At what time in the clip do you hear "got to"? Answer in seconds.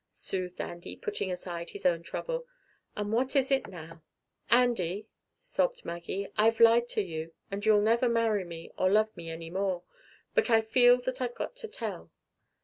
11.35-11.67